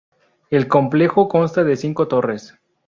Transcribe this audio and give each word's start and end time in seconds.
El 0.49 0.67
complejo 0.67 1.27
consta 1.27 1.63
de 1.63 1.75
cinco 1.77 2.07
torres. 2.07 2.55